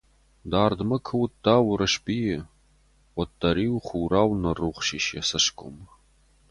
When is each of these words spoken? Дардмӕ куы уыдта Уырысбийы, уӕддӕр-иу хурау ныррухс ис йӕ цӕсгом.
Дардмӕ 0.51 0.97
куы 1.05 1.17
уыдта 1.21 1.55
Уырысбийы, 1.67 2.39
уӕддӕр-иу 3.17 3.77
хурау 3.85 4.29
ныррухс 4.41 4.87
ис 4.97 5.05
йӕ 5.13 5.21
цӕсгом. 5.29 5.77